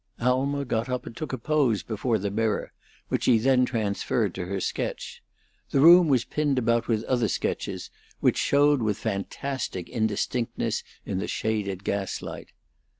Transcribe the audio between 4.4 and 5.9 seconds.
her sketch. The